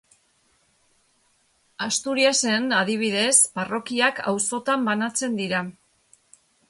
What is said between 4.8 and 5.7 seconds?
banatzen dira.